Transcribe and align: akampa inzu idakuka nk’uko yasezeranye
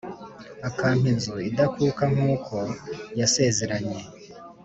akampa 0.67 1.05
inzu 1.13 1.33
idakuka 1.49 2.03
nk’uko 2.13 2.55
yasezeranye 3.19 3.99